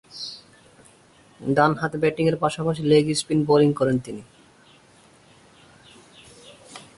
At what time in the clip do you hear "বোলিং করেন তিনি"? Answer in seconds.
3.49-4.23